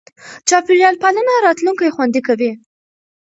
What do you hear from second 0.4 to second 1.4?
چاپېریال پالنه